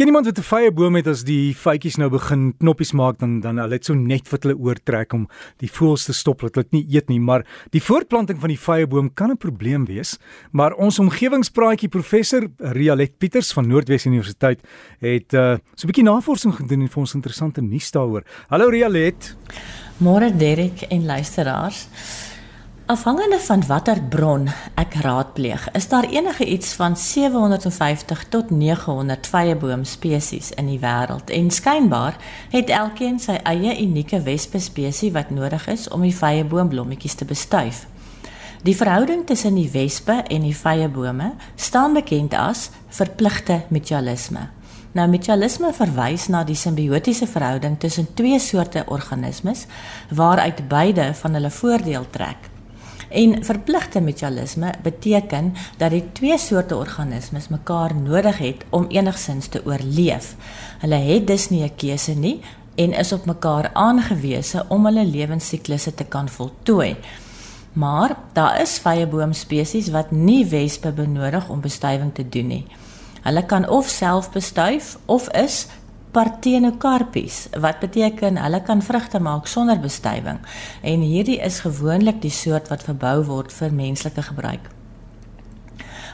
Ken 0.00 0.08
iemand 0.08 0.24
wat 0.24 0.38
'n 0.38 0.42
vyeboom 0.42 0.94
het 0.96 1.06
as 1.06 1.24
die 1.24 1.52
vytjies 1.52 1.98
nou 1.98 2.08
begin 2.08 2.54
knoppies 2.56 2.92
maak 2.92 3.18
dan 3.18 3.40
dan 3.40 3.58
hulle 3.58 3.74
het 3.74 3.84
so 3.84 3.94
net 3.94 4.30
wat 4.30 4.42
hulle 4.42 4.56
oortrek 4.56 5.12
om 5.12 5.28
die 5.58 5.68
voëls 5.68 6.04
te 6.04 6.12
stop 6.12 6.40
dat 6.40 6.54
hulle 6.54 6.64
dit 6.70 6.72
nie 6.72 6.96
eet 6.96 7.08
nie, 7.08 7.20
maar 7.20 7.44
die 7.70 7.82
voortplanting 7.82 8.40
van 8.40 8.48
die 8.48 8.58
vyeboom 8.58 9.12
kan 9.14 9.30
'n 9.30 9.36
probleem 9.36 9.84
wees. 9.84 10.18
Maar 10.52 10.72
ons 10.72 10.98
omgewingspraatjie 10.98 11.88
professor 11.88 12.48
Rialet 12.56 13.18
Pieters 13.18 13.52
van 13.52 13.68
Noordwes 13.68 14.06
Universiteit 14.06 14.60
het 15.00 15.34
uh, 15.34 15.58
so 15.74 15.84
'n 15.84 15.92
bietjie 15.92 16.04
navorsing 16.04 16.54
gedoen 16.54 16.80
en 16.80 16.88
vir 16.88 17.00
ons 17.00 17.14
interessante 17.14 17.60
nuus 17.60 17.90
daaroor. 17.90 18.24
Hallo 18.48 18.68
Rialet. 18.70 19.36
Môre 19.98 20.36
Derek 20.36 20.80
en 20.88 21.04
luisteraars. 21.04 21.88
Afhangende 22.90 23.38
van 23.38 23.62
watter 23.66 24.00
bron 24.02 24.48
ek 24.74 24.96
raadpleeg, 25.04 25.68
is 25.78 25.84
daar 25.88 26.08
enige 26.10 26.44
iets 26.44 26.72
van 26.74 26.96
750 26.96 28.24
tot 28.28 28.50
900 28.50 29.28
vyeboom 29.30 29.84
spesies 29.86 30.48
in 30.58 30.66
die 30.66 30.80
wêreld 30.82 31.30
en 31.30 31.52
skynbaar 31.54 32.18
het 32.50 32.74
elkeen 32.74 33.22
sy 33.22 33.38
eie 33.46 33.76
unieke 33.84 34.18
wespe 34.26 34.58
spesies 34.58 35.14
wat 35.14 35.30
nodig 35.30 35.68
is 35.70 35.86
om 35.94 36.02
die 36.02 36.16
vyeboom 36.16 36.74
blommetjies 36.74 37.14
te 37.14 37.30
bestuif. 37.30 37.84
Die 38.66 38.74
verhouding 38.74 39.22
tussen 39.26 39.54
die 39.54 39.70
wespe 39.70 40.24
en 40.26 40.50
die 40.50 40.56
vyebome 40.64 41.36
staan 41.54 41.94
bekend 41.94 42.34
as 42.34 42.72
verpligte 42.88 43.62
mutualisme. 43.70 44.48
Nou 44.98 45.06
mutualisme 45.06 45.70
verwys 45.78 46.26
na 46.26 46.42
die 46.42 46.58
simbiotiese 46.58 47.30
verhouding 47.30 47.78
tussen 47.78 48.14
twee 48.18 48.42
soorte 48.42 48.82
organismes 48.90 49.68
waaruit 50.10 50.66
beide 50.66 51.12
van 51.22 51.38
hulle 51.38 51.54
voordeel 51.54 52.10
trek. 52.10 52.50
En 53.10 53.44
verpligte 53.44 54.00
mutualisme 54.00 54.72
beteken 54.82 55.54
dat 55.76 55.90
die 55.90 56.04
twee 56.12 56.38
soorte 56.38 56.76
organismes 56.76 57.48
mekaar 57.48 57.94
nodig 57.94 58.38
het 58.38 58.64
om 58.70 58.86
enigsins 58.88 59.46
te 59.46 59.62
oorleef. 59.66 60.34
Hulle 60.78 60.94
het 60.94 61.26
dus 61.26 61.48
nie 61.50 61.64
'n 61.64 61.74
keuse 61.76 62.14
nie 62.14 62.40
en 62.74 62.92
is 62.92 63.12
op 63.12 63.24
mekaar 63.24 63.70
aangewese 63.72 64.64
om 64.68 64.84
hulle 64.84 65.04
lewensiklusse 65.04 65.94
te 65.94 66.04
kan 66.04 66.28
voltooi. 66.28 66.96
Maar 67.72 68.16
daar 68.32 68.60
is 68.60 68.78
vyeboom 68.78 69.32
spesies 69.32 69.88
wat 69.88 70.10
nie 70.10 70.46
wespe 70.46 70.92
benodig 70.92 71.48
om 71.48 71.60
bestuiving 71.60 72.14
te 72.14 72.28
doen 72.28 72.46
nie. 72.46 72.66
Hulle 73.22 73.44
kan 73.46 73.68
of 73.68 73.88
self 73.88 74.30
bestuif 74.32 74.98
of 75.04 75.28
is 75.28 75.66
Parthenocarpies 76.10 77.48
wat 77.62 77.78
beteken 77.80 78.36
hulle 78.42 78.62
kan 78.66 78.82
vrugte 78.82 79.20
maak 79.22 79.46
sonder 79.46 79.78
bestuiving 79.78 80.40
en 80.82 81.06
hierdie 81.06 81.38
is 81.38 81.60
gewoonlik 81.62 82.18
die 82.22 82.34
soort 82.34 82.68
wat 82.72 82.82
verbou 82.82 83.24
word 83.24 83.52
vir 83.54 83.72
menslike 83.72 84.22
gebruik. 84.22 84.70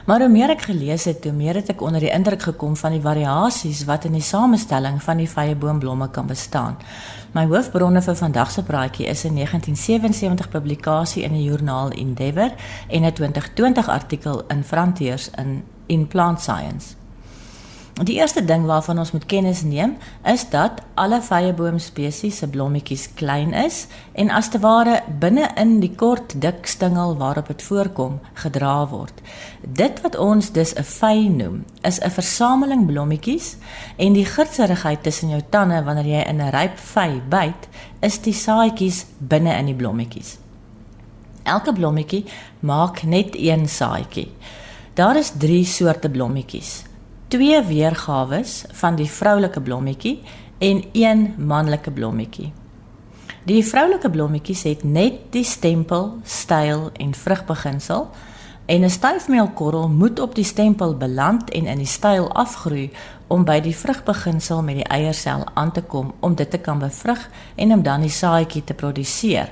Maar 0.07 0.23
hoe 0.23 0.29
meer 0.31 0.53
ek 0.53 0.61
gelees 0.69 1.03
het, 1.09 1.25
hoe 1.27 1.33
meer 1.35 1.57
het 1.59 1.73
ek 1.73 1.81
onder 1.83 1.99
die 1.99 2.11
indruk 2.15 2.45
gekom 2.45 2.77
van 2.79 2.93
die 2.95 3.01
variasies 3.03 3.81
wat 3.89 4.05
in 4.07 4.13
die 4.15 4.23
samestelling 4.23 5.01
van 5.03 5.19
die 5.19 5.27
vyeboomblomme 5.27 6.07
kan 6.15 6.29
bestaan. 6.29 6.77
My 7.35 7.43
hoofbronne 7.49 7.99
vir 8.05 8.15
vandag 8.15 8.53
se 8.53 8.63
praatjie 8.63 9.09
is 9.11 9.25
'n 9.25 9.33
1977 9.35 10.49
publikasie 10.49 11.23
in 11.23 11.33
die 11.33 11.43
joernaal 11.43 11.91
Endeavour 11.91 12.53
en 12.87 13.03
'n 13.03 13.13
2020 13.13 13.89
artikel 13.89 14.43
in 14.47 14.63
Frontiers 14.63 15.29
in 15.35 15.63
in 15.87 16.07
Plant 16.07 16.41
Science. 16.41 16.95
Die 17.97 18.19
eerste 18.19 18.43
ding 18.45 18.67
waarvan 18.69 18.99
ons 19.01 19.09
moet 19.11 19.23
kennis 19.25 19.63
neem, 19.65 19.95
is 20.29 20.43
dat 20.53 20.83
alle 21.01 21.17
vyeboom 21.21 21.79
spesies 21.81 22.37
se 22.37 22.47
blommetjies 22.47 23.07
klein 23.17 23.55
is 23.57 23.87
en 24.13 24.29
as 24.29 24.51
te 24.53 24.59
ware 24.61 24.99
binne 25.17 25.47
in 25.57 25.79
die 25.81 25.89
kort 25.97 26.35
dik 26.37 26.67
stingel 26.69 27.15
waarop 27.17 27.47
dit 27.49 27.63
voorkom, 27.65 28.19
gedra 28.37 28.75
word. 28.91 29.23
Dit 29.65 30.03
wat 30.03 30.13
ons 30.15 30.51
dus 30.53 30.75
'n 30.77 30.83
vy 30.83 31.27
noem, 31.27 31.65
is 31.81 31.99
'n 31.99 32.09
versameling 32.09 32.85
blommetjies 32.85 33.55
en 33.97 34.13
die 34.13 34.25
gitserigheid 34.25 35.03
tussen 35.03 35.29
jou 35.29 35.41
tande 35.49 35.83
wanneer 35.83 36.05
jy 36.05 36.29
in 36.29 36.41
'n 36.41 36.51
ryp 36.51 36.77
vy 36.77 37.21
byt, 37.29 37.67
is 38.01 38.19
die 38.21 38.33
saadjies 38.33 39.05
binne 39.17 39.57
in 39.57 39.65
die 39.65 39.75
blommetjies. 39.75 40.37
Elke 41.43 41.73
blommetjie 41.73 42.25
maak 42.59 43.03
net 43.03 43.35
een 43.35 43.67
saadjie. 43.67 44.31
Daar 44.93 45.17
is 45.17 45.31
3 45.37 45.65
soorte 45.65 46.09
blommetjies 46.09 46.83
twee 47.27 47.63
weergawe 47.63 48.41
van 48.71 48.95
die 48.95 49.09
vroulike 49.09 49.61
blommetjie 49.61 50.21
en 50.57 50.83
een 50.91 51.33
manlike 51.37 51.91
blommetjie. 51.91 52.51
Die 53.47 53.63
vroulike 53.63 54.09
blommetjies 54.09 54.63
het 54.63 54.83
net 54.83 55.19
die 55.31 55.43
stempel, 55.43 56.17
styl 56.23 56.89
en 56.99 57.13
vrugbeginsel 57.13 58.09
en 58.65 58.83
'n 58.83 58.89
styfmeelkorrel 58.89 59.89
moet 59.89 60.19
op 60.19 60.35
die 60.35 60.43
stempel 60.43 60.97
beland 60.97 61.49
en 61.49 61.65
in 61.65 61.77
die 61.77 61.85
styl 61.85 62.31
afgroei 62.33 62.91
om 63.27 63.43
by 63.43 63.59
die 63.59 63.75
vrugbeginsel 63.75 64.63
met 64.63 64.75
die 64.75 64.87
eiersel 64.87 65.43
aan 65.53 65.71
te 65.71 65.81
kom 65.81 66.13
om 66.19 66.35
dit 66.35 66.49
te 66.51 66.57
kan 66.57 66.79
bevrug 66.79 67.29
en 67.55 67.73
om 67.73 67.83
dan 67.83 68.01
die 68.01 68.09
saadjie 68.09 68.63
te 68.63 68.73
produseer. 68.73 69.49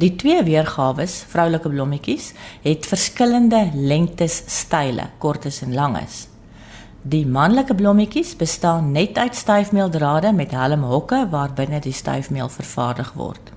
Die 0.00 0.14
twee 0.16 0.42
weergawe, 0.42 1.06
vroulike 1.06 1.68
blommetjies, 1.68 2.32
het 2.62 2.86
verskillende 2.88 3.70
lengtes 3.74 4.42
style, 4.46 5.10
kortes 5.18 5.60
en 5.62 5.74
langes. 5.74 6.26
Die 7.02 7.26
manlike 7.26 7.74
blommetjies 7.74 8.36
bestaan 8.36 8.92
net 8.92 9.18
uit 9.18 9.36
styfmeeldrade 9.36 10.32
met 10.32 10.54
helmhokke 10.54 11.26
waarbinne 11.30 11.80
die 11.82 11.92
styfmeel 11.92 12.48
vervaardig 12.48 13.12
word. 13.18 13.52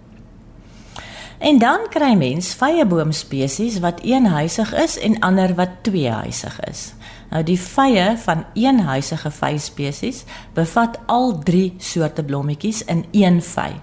En 1.38 1.59
dan 1.59 1.88
kry 1.90 2.13
mens 2.18 2.53
vyeboom 2.57 3.12
spesies 3.12 3.79
wat 3.79 4.02
eenhuisig 4.02 4.73
is 4.73 4.97
en 4.97 5.19
ander 5.19 5.53
wat 5.56 5.84
tweehuisig 5.88 6.59
is. 6.69 6.94
Nou 7.29 7.44
die 7.44 7.59
vye 7.59 8.16
van 8.23 8.46
eenhuisige 8.53 9.31
vy 9.31 9.56
spesies 9.59 10.23
bevat 10.53 11.00
al 11.06 11.38
3 11.44 11.75
soorte 11.78 12.23
blommetjies 12.23 12.84
in 12.85 13.06
een 13.12 13.41
vy. 13.41 13.75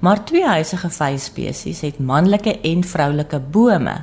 Maar 0.00 0.24
twee 0.24 0.46
huisige 0.46 0.88
vy 0.96 1.16
spesies 1.20 1.80
het 1.84 1.98
manlike 2.00 2.54
en 2.64 2.84
vroulike 2.84 3.40
bome. 3.40 3.98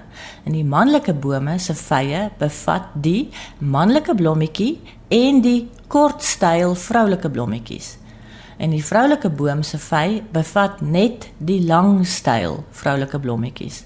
En 0.45 0.53
die 0.53 0.65
manlike 0.65 1.13
bome 1.13 1.57
se 1.57 1.73
vye 1.73 2.27
bevat 2.37 2.91
die 2.93 3.29
manlike 3.57 4.13
blommetjie 4.15 4.75
en 5.09 5.41
die 5.41 5.69
kortstyl 5.89 6.75
vroulike 6.77 7.31
blommetjies. 7.33 7.95
En 8.57 8.73
die 8.73 8.83
vroulike 8.85 9.29
boom 9.29 9.63
se 9.65 9.77
vy 9.81 10.21
bevat 10.33 10.81
net 10.81 11.29
die 11.37 11.63
langstyl 11.65 12.63
vroulike 12.77 13.19
blommetjies. 13.19 13.83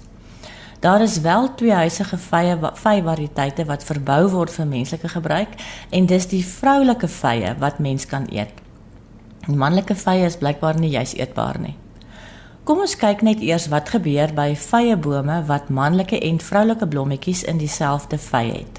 Daar 0.82 1.00
is 1.00 1.20
wel 1.20 1.54
twee 1.54 1.72
huisige 1.72 2.18
vye 2.18 2.56
vy 2.58 2.96
variëteite 3.06 3.64
wat 3.68 3.84
verbou 3.88 4.26
word 4.32 4.52
vir 4.52 4.66
menslike 4.66 5.08
gebruik 5.08 5.54
en 5.90 6.08
dis 6.10 6.26
die 6.28 6.42
vroulike 6.44 7.08
vye 7.08 7.54
wat 7.60 7.78
mens 7.78 8.04
kan 8.10 8.26
eet. 8.32 8.52
Die 9.46 9.56
manlike 9.56 9.94
vye 9.94 10.26
is 10.26 10.36
blykbaar 10.40 10.80
nie 10.80 10.92
juis 10.92 11.14
eetbaar 11.16 11.60
nie. 11.62 11.76
Kom 12.62 12.78
ons 12.78 12.92
kyk 12.94 13.24
net 13.26 13.40
eers 13.42 13.64
wat 13.72 13.88
gebeur 13.90 14.30
by 14.36 14.52
vyebome 14.54 15.40
wat 15.48 15.70
manlike 15.74 16.20
en 16.22 16.36
vroulike 16.38 16.86
blommetjies 16.86 17.40
in 17.50 17.58
dieselfde 17.58 18.20
vy 18.22 18.42
het. 18.52 18.76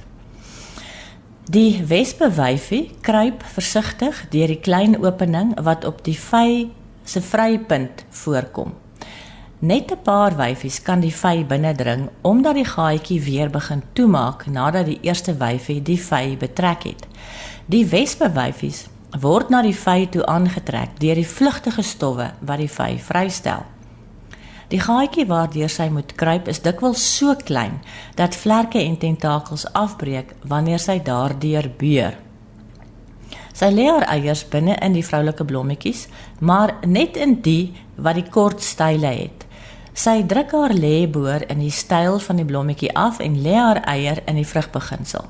Die 1.52 1.82
wespewyfie 1.90 2.94
kruip 3.04 3.44
versigtig 3.56 4.22
deur 4.32 4.54
die 4.54 4.62
klein 4.64 4.96
opening 5.04 5.52
wat 5.68 5.84
op 5.84 6.00
die 6.06 6.16
vy 6.16 6.70
se 7.04 7.20
vrypunt 7.20 8.06
voorkom. 8.22 8.72
Net 9.60 9.92
'n 9.92 10.00
paar 10.04 10.38
wyfies 10.40 10.80
kan 10.82 11.04
die 11.04 11.16
vy 11.16 11.44
binnendring 11.44 12.08
omdat 12.22 12.56
die 12.56 12.70
gaatjie 12.76 13.20
weer 13.22 13.50
begin 13.50 13.84
toemaak 13.94 14.48
nadat 14.48 14.86
die 14.86 15.00
eerste 15.02 15.36
wyfie 15.36 15.82
die 15.82 16.00
vy 16.00 16.38
betrek 16.38 16.84
het. 16.84 17.08
Die 17.66 17.86
wespewyfies 17.86 18.88
word 19.20 19.50
na 19.50 19.62
die 19.62 19.76
vy 19.76 20.08
toe 20.08 20.26
aangetrek 20.26 21.00
deur 21.00 21.16
die 21.16 21.28
vlugtige 21.28 21.84
stowwe 21.84 22.32
wat 22.40 22.58
die 22.58 22.72
vy 22.72 22.98
vrystel. 22.98 23.73
Die 24.74 24.82
gaatjie 24.82 25.28
waardeur 25.30 25.70
sy 25.70 25.86
moet 25.94 26.16
kruip 26.18 26.48
is 26.50 26.64
dikwels 26.66 27.02
so 27.06 27.36
klein 27.46 27.76
dat 28.18 28.34
vlerke 28.34 28.80
en 28.82 28.96
tentakels 28.98 29.68
afbreek 29.78 30.32
wanneer 30.50 30.82
sy 30.82 30.96
daardeur 31.06 31.68
beur. 31.78 32.16
Sy 33.54 33.70
lê 33.70 33.86
haar 33.86 34.08
eiers 34.16 34.42
binne 34.50 34.74
in 34.82 34.96
die 34.98 35.04
vroulike 35.06 35.46
blommetjies, 35.46 36.08
maar 36.42 36.74
net 36.90 37.20
in 37.22 37.36
die 37.46 37.76
wat 38.02 38.18
die 38.18 38.26
kort 38.34 38.66
style 38.66 39.12
het. 39.14 39.46
Sy 39.94 40.24
druk 40.26 40.56
haar 40.58 40.74
lêboor 40.74 41.46
in 41.54 41.62
die 41.62 41.70
styl 41.70 42.18
van 42.18 42.42
die 42.42 42.48
blommetjie 42.50 42.90
af 42.98 43.22
en 43.22 43.38
lê 43.46 43.54
haar 43.54 43.84
eier 43.94 44.24
in 44.26 44.42
die 44.42 44.48
vrugbeginsel. 44.56 45.30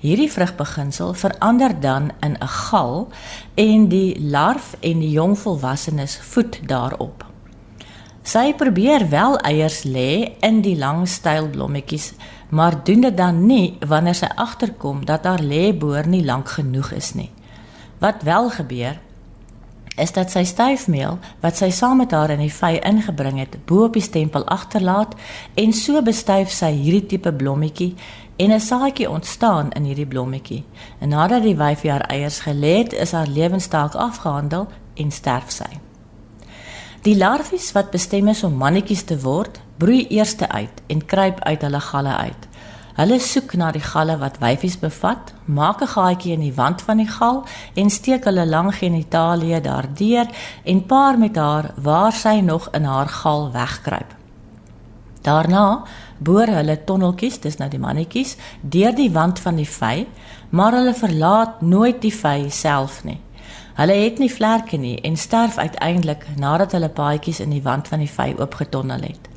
Hierdie 0.00 0.30
vrugbeginsel 0.32 1.12
verander 1.12 1.76
dan 1.84 2.10
in 2.24 2.40
'n 2.40 2.48
gal 2.48 3.12
en 3.60 3.88
die 3.92 4.16
larf 4.20 4.72
en 4.80 5.04
die 5.04 5.12
jong 5.12 5.36
volwassenes 5.38 6.16
voed 6.16 6.60
daarop. 6.64 7.33
Sy 8.24 8.54
probeer 8.56 9.02
wel 9.12 9.34
eiers 9.44 9.82
lê 9.84 10.32
in 10.40 10.62
die 10.64 10.78
lang 10.80 11.02
styl 11.04 11.50
blommetjies, 11.52 12.14
maar 12.48 12.78
doen 12.84 13.02
dit 13.04 13.16
dan 13.16 13.42
nie 13.46 13.76
wanneer 13.84 14.16
sy 14.16 14.30
agterkom 14.40 15.02
dat 15.04 15.28
haar 15.28 15.44
lêboor 15.44 16.08
nie 16.08 16.22
lank 16.24 16.48
genoeg 16.56 16.94
is 16.96 17.12
nie. 17.18 17.28
Wat 18.00 18.24
wel 18.24 18.48
gebeur 18.50 18.96
is 20.00 20.14
dat 20.16 20.32
sy 20.32 20.42
styfmeel 20.48 21.20
wat 21.44 21.60
sy 21.60 21.68
saam 21.70 22.00
met 22.00 22.16
haar 22.16 22.32
in 22.32 22.40
die 22.40 22.52
vy 22.52 22.78
ingebring 22.80 23.42
het, 23.42 23.60
bo 23.68 23.84
op 23.90 24.00
die 24.00 24.02
stempel 24.02 24.48
agterlaat 24.48 25.12
en 25.60 25.76
so 25.76 26.00
bestuif 26.02 26.48
sy 26.50 26.72
hierdie 26.72 27.06
tipe 27.12 27.32
blommetjie 27.32 27.92
en 28.40 28.56
'n 28.56 28.60
saadjie 28.60 29.10
ontstaan 29.10 29.70
in 29.76 29.84
hierdie 29.84 30.08
blommetjie. 30.08 30.64
En 30.98 31.08
nadat 31.08 31.42
die 31.42 31.56
wyfie 31.56 31.90
haar 31.90 32.08
eiers 32.08 32.40
gelê 32.40 32.78
het, 32.78 32.92
is 32.92 33.12
haar 33.12 33.28
lewensstaak 33.28 33.94
afgehandel 33.94 34.66
en 34.94 35.10
sterf 35.10 35.50
sy. 35.52 35.78
Die 37.04 37.16
larwes 37.18 37.66
wat 37.76 37.90
bestem 37.92 38.30
is 38.32 38.38
om 38.46 38.54
mannetjies 38.56 39.02
te 39.04 39.18
word, 39.20 39.58
broei 39.76 40.06
eers 40.08 40.38
uit 40.40 40.78
en 40.88 41.02
kruip 41.04 41.42
uit 41.44 41.64
hulle 41.66 41.80
galle 41.84 42.14
uit. 42.16 42.46
Hulle 42.96 43.18
soek 43.20 43.52
na 43.60 43.68
die 43.74 43.82
galle 43.84 44.14
wat 44.22 44.38
wyfies 44.40 44.78
bevat, 44.80 45.34
maak 45.44 45.82
'n 45.82 45.92
gaatjie 45.92 46.32
in 46.32 46.40
die 46.40 46.54
wand 46.54 46.80
van 46.82 46.96
die 46.96 47.08
gal 47.08 47.44
en 47.76 47.90
steek 47.90 48.24
hulle 48.24 48.46
lang 48.46 48.72
genitalie 48.74 49.60
daardeur 49.60 50.26
en 50.64 50.86
paar 50.86 51.18
met 51.18 51.36
haar 51.36 51.74
waar 51.76 52.12
sy 52.12 52.40
nog 52.40 52.68
in 52.72 52.84
haar 52.84 53.08
gal 53.08 53.52
wegkruip. 53.52 54.14
Daarna 55.22 55.84
boor 56.18 56.46
hulle 56.46 56.84
tonneltjies, 56.84 57.40
dis 57.40 57.56
nou 57.58 57.68
die 57.68 57.78
mannetjies, 57.78 58.36
deur 58.60 58.94
die 58.94 59.10
wand 59.10 59.40
van 59.40 59.56
die 59.56 59.68
vy, 59.68 60.06
maar 60.50 60.72
hulle 60.72 60.94
verlaat 60.94 61.60
nooit 61.60 62.00
die 62.00 62.14
vy 62.14 62.48
self 62.48 63.04
nie. 63.04 63.20
Hulle 63.74 63.92
het 63.92 64.18
nie 64.22 64.30
vlerke 64.30 64.76
nie 64.78 65.00
en 65.02 65.16
sterf 65.16 65.56
uiteindelik 65.58 66.26
nadat 66.38 66.72
hulle 66.72 66.88
paadjies 66.88 67.40
in 67.42 67.50
die 67.50 67.62
wand 67.62 67.88
van 67.90 67.98
die 67.98 68.10
vy 68.10 68.28
oopgetonnel 68.38 69.02
het. 69.02 69.30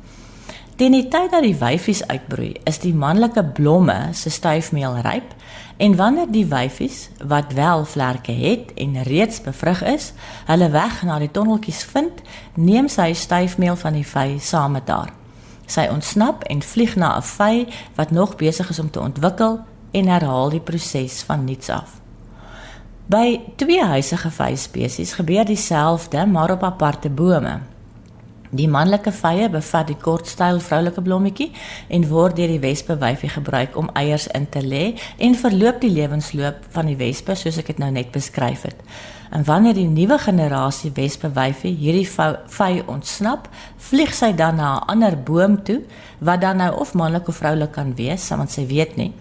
Teen 0.78 0.94
die 0.94 1.08
tyd 1.10 1.32
dat 1.34 1.42
die 1.42 1.56
wyfies 1.58 2.04
uitbroei, 2.06 2.52
is 2.70 2.78
die 2.78 2.94
manlike 2.94 3.42
blomme 3.56 4.12
se 4.14 4.30
styfmeel 4.30 5.00
ryp 5.02 5.34
en 5.82 5.96
wanneer 5.98 6.30
die 6.30 6.46
wyfies 6.46 7.08
wat 7.18 7.50
wel 7.58 7.82
vlerke 7.84 8.32
het 8.32 8.70
en 8.78 9.02
reeds 9.02 9.42
bevrug 9.42 9.82
is, 9.82 10.12
hulle 10.46 10.70
weg 10.70 11.02
na 11.02 11.18
die 11.18 11.32
tonneltjies 11.34 11.82
vind, 11.90 12.22
neem 12.54 12.86
sy 12.86 13.10
styfmeel 13.18 13.74
van 13.82 13.98
die 13.98 14.06
vy 14.06 14.36
saam 14.38 14.78
met 14.78 14.86
haar. 14.86 15.10
Sy 15.66 15.88
ontsnap 15.90 16.46
en 16.46 16.62
vlieg 16.62 16.94
na 16.94 17.16
'n 17.18 17.26
vy 17.26 17.66
wat 17.98 18.14
nog 18.14 18.36
besig 18.36 18.70
is 18.70 18.78
om 18.78 18.90
te 18.90 19.00
ontwikkel 19.00 19.58
en 19.90 20.06
herhaal 20.06 20.50
die 20.50 20.62
proses 20.62 21.22
van 21.22 21.44
niets 21.44 21.68
af. 21.70 21.98
By 23.08 23.38
twee 23.56 23.80
huisige 23.80 24.28
vy 24.36 24.50
spesies 24.60 25.14
gebeur 25.16 25.46
dieselfde 25.48 26.26
maar 26.28 26.50
op 26.52 26.62
aparte 26.62 27.08
bome. 27.08 27.54
Die 28.52 28.66
manlike 28.68 29.14
vye 29.16 29.46
bevat 29.48 29.86
die 29.88 29.96
kortstyl 29.96 30.58
vroulike 30.60 31.00
blommetjie 31.00 31.46
en 31.88 32.04
word 32.10 32.36
deur 32.36 32.52
die 32.52 32.60
wespe 32.60 32.98
wyfie 33.00 33.30
gebruik 33.32 33.78
om 33.80 33.88
eiers 33.96 34.26
in 34.36 34.44
te 34.52 34.60
lê 34.60 34.82
en 35.24 35.36
verloop 35.40 35.80
die 35.80 35.92
lewensloop 35.94 36.66
van 36.74 36.90
die 36.92 36.98
wespe 37.00 37.32
soos 37.40 37.56
ek 37.62 37.70
dit 37.72 37.80
nou 37.80 37.88
net 37.96 38.10
beskryf 38.12 38.66
het. 38.68 38.82
En 39.32 39.44
wanneer 39.44 39.78
die 39.80 39.88
nuwe 39.88 40.18
generasie 40.20 40.92
wespe 40.96 41.30
wyfie 41.32 41.72
hierdie 41.80 42.04
vy 42.58 42.70
ontsnap, 42.84 43.48
vlieg 43.88 44.12
sy 44.12 44.34
dan 44.36 44.60
na 44.60 44.74
'n 44.76 44.84
ander 44.92 45.16
boom 45.16 45.56
toe 45.64 45.80
wat 46.20 46.44
dan 46.44 46.60
nou 46.60 46.76
of 46.76 46.92
manlik 46.92 47.28
of 47.28 47.40
vroulik 47.40 47.72
kan 47.72 47.94
wees, 47.96 48.28
want 48.28 48.50
sy 48.50 48.66
weet 48.66 48.96
nie. 48.96 49.12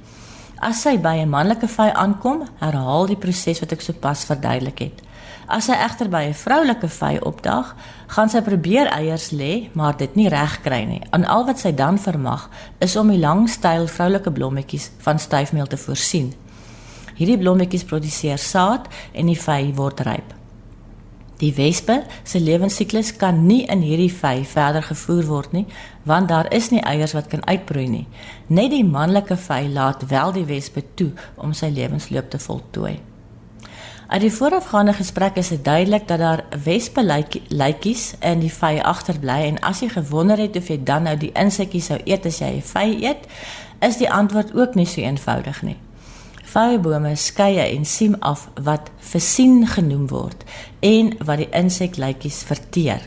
As 0.60 0.82
sy 0.82 0.98
by 0.98 1.22
'n 1.22 1.30
manlike 1.30 1.68
vy 1.68 1.92
aankom, 1.94 2.48
herhaal 2.60 3.06
die 3.06 3.16
proses 3.16 3.60
wat 3.60 3.72
ek 3.72 3.82
sopas 3.82 4.26
verduidelik 4.26 4.80
het. 4.80 5.02
As 5.48 5.66
sy 5.66 5.74
egter 5.74 6.10
by 6.10 6.24
'n 6.26 6.34
vroulike 6.34 6.88
vy 6.88 7.20
opdag, 7.22 7.76
gaan 8.08 8.30
sy 8.30 8.42
probeer 8.42 8.88
eiers 8.88 9.32
lê, 9.32 9.70
maar 9.74 9.98
dit 9.98 10.16
nie 10.16 10.28
reg 10.30 10.62
kry 10.62 10.84
nie. 10.84 11.02
En 11.14 11.26
al 11.26 11.46
wat 11.46 11.60
sy 11.60 11.72
dan 11.72 12.00
vermag, 12.00 12.50
is 12.80 12.96
om 12.96 13.08
die 13.08 13.20
lang 13.20 13.50
styl 13.50 13.88
vroulike 13.88 14.32
blommetjies 14.32 14.90
van 14.98 15.20
styfmeel 15.20 15.68
te 15.68 15.78
voorsien. 15.78 16.34
Hierdie 17.16 17.38
blommetjies 17.38 17.84
produseer 17.84 18.38
saad 18.38 18.88
en 19.14 19.26
die 19.26 19.40
vy 19.40 19.74
word 19.76 20.00
ryp. 20.00 20.34
Die 21.38 21.54
wespe 21.54 22.04
se 22.24 22.40
lewensiklus 22.42 23.12
kan 23.16 23.44
nie 23.46 23.64
in 23.70 23.84
hierdie 23.86 24.14
vy 24.14 24.42
verder 24.50 24.82
gevoer 24.84 25.26
word 25.28 25.52
nie, 25.54 25.66
want 26.04 26.32
daar 26.32 26.50
is 26.54 26.72
nie 26.74 26.82
eiers 26.82 27.14
wat 27.14 27.30
kan 27.30 27.46
uitbroei 27.46 27.86
nie. 27.88 28.08
Net 28.48 28.72
die 28.74 28.86
manlike 28.86 29.38
vy 29.38 29.68
laat 29.70 30.08
wel 30.10 30.34
die 30.34 30.48
wespe 30.50 30.82
toe 30.96 31.12
om 31.36 31.54
sy 31.54 31.70
lewensloop 31.70 32.32
te 32.34 32.42
voltooi. 32.42 32.98
Uit 34.08 34.22
die 34.24 34.32
voorafgaande 34.32 34.94
gesprek 34.96 35.36
is 35.36 35.50
dit 35.52 35.64
duidelik 35.66 36.08
dat 36.08 36.20
daar 36.20 36.44
wespe 36.64 37.04
lykies 37.50 38.14
in 38.20 38.40
die 38.40 38.52
vy 38.54 38.78
agterbly 38.80 39.42
en 39.50 39.60
as 39.68 39.84
jy 39.84 39.90
gewonder 39.92 40.40
het 40.40 40.56
of 40.56 40.70
jy 40.72 40.80
dan 40.84 41.04
nou 41.10 41.18
die 41.20 41.34
insekkies 41.36 41.92
sou 41.92 42.00
eet 42.06 42.26
as 42.26 42.40
jy 42.40 42.56
'n 42.56 42.64
vy 42.64 42.88
eet, 43.04 43.28
is 43.82 43.98
die 43.98 44.10
antwoord 44.10 44.56
ook 44.56 44.76
nie 44.76 44.86
so 44.86 45.02
eenvoudig 45.02 45.62
nie. 45.62 45.78
Vyebome 46.48 47.16
skei 47.20 47.58
en 47.60 47.86
siem 47.86 48.16
af 48.24 48.46
wat 48.64 48.88
vesien 49.04 49.66
genoem 49.68 50.08
word 50.08 50.46
en 50.80 51.12
wat 51.28 51.42
die 51.42 51.50
inseklykies 51.52 52.44
verteer. 52.48 53.04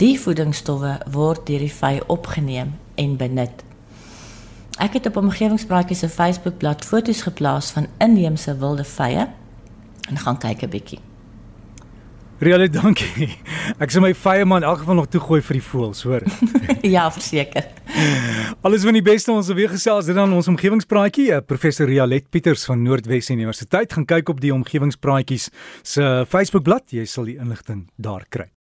Die 0.00 0.14
voedingsstowwe 0.20 0.94
word 1.12 1.44
deur 1.48 1.64
die 1.64 1.72
vy 1.72 1.98
opgeneem 2.12 2.72
en 2.96 3.18
benut. 3.20 3.64
Ek 4.80 4.96
het 4.96 5.08
op 5.08 5.16
omgewingspraatjies 5.20 6.04
se 6.04 6.08
Facebookblad 6.12 6.84
foto's 6.84 7.22
geplaas 7.28 7.70
van 7.76 7.90
inheemse 8.00 8.56
wilde 8.60 8.84
vye 8.88 9.28
en 10.08 10.24
gaan 10.24 10.38
kyk 10.38 10.62
'n 10.62 10.70
bietjie. 10.70 11.00
Riale, 12.38 12.68
dankie. 12.68 13.30
Ek 13.80 13.92
sê 13.92 14.00
my 14.00 14.14
vye 14.14 14.44
man 14.44 14.62
in 14.62 14.68
elk 14.68 14.78
geval 14.78 14.94
nog 14.94 15.08
toe 15.08 15.20
gooi 15.20 15.40
vir 15.40 15.56
die 15.56 15.64
voëls, 15.64 16.02
hoor. 16.02 16.22
ja, 16.94 17.10
verseker. 17.10 17.64
Alles 18.66 18.82
van 18.82 18.96
die 18.98 19.04
beste 19.04 19.30
ons 19.30 19.46
weer 19.54 19.70
gesels 19.70 20.08
dit 20.08 20.16
dan 20.18 20.32
ons 20.34 20.48
omgewingspraatjie. 20.50 21.28
Eh, 21.36 21.44
professor 21.46 21.86
Rialet 21.86 22.26
Pieters 22.34 22.64
van 22.66 22.82
Noordwes 22.82 23.30
Universiteit 23.30 23.94
gaan 23.94 24.08
kyk 24.10 24.34
op 24.34 24.42
die 24.42 24.50
omgewingspraatjies 24.56 25.52
se 25.86 26.26
Facebookblad. 26.26 26.90
Jy 26.90 27.06
sal 27.06 27.30
die 27.30 27.38
inligting 27.38 27.86
daar 27.94 28.26
kry. 28.26 28.56